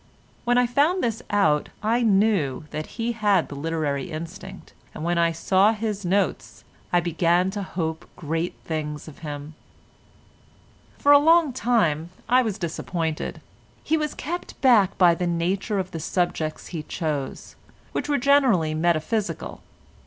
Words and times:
When 0.45 0.57
I 0.57 0.65
found 0.65 1.05
out 1.29 1.61
this, 1.63 1.71
I 1.83 2.01
knew 2.01 2.63
that 2.71 2.87
he 2.97 3.11
had 3.11 3.49
the 3.49 3.55
literary 3.55 4.09
instinct, 4.09 4.73
and 4.95 5.03
when 5.03 5.19
I 5.19 5.31
saw 5.31 5.73
his 5.73 6.03
notes 6.03 6.63
I 6.91 6.99
began 6.99 7.51
to 7.51 7.61
hope 7.61 8.09
great 8.15 8.55
things 8.65 9.07
of 9.07 9.19
him. 9.19 9.53
For 10.97 11.11
a 11.11 11.19
long 11.19 11.53
time 11.53 12.09
I 12.27 12.41
was 12.41 12.57
disappointed. 12.57 13.41
He 13.83 13.95
was 13.95 14.15
kept 14.15 14.59
back 14.59 14.97
by 14.97 15.13
the 15.13 15.27
nature 15.27 15.77
of 15.77 15.91
the 15.91 15.99
subjects 15.99 16.69
he 16.69 16.81
chose—which 16.81 18.09
were 18.09 18.17
generally 18.17 18.73
metaphysical. 18.73 19.61